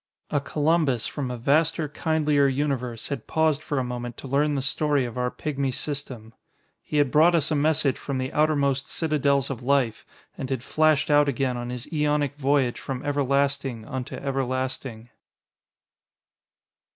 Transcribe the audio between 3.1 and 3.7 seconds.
paused